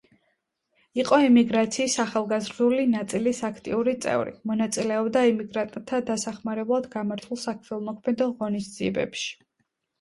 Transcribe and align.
იყო 1.01 1.17
ემიგრაციის 1.25 1.97
ახალგაზრდული 2.03 2.87
ნაწილის 2.95 3.43
აქტიური 3.51 3.95
წევრი, 4.07 4.33
მონაწილეობდა 4.53 5.25
ემიგრანტთა 5.35 6.03
დასახმარებლად 6.11 6.91
გამართულ 6.99 7.43
საქველმოქმედო 7.47 8.33
ღონისძიებებში. 8.45 9.33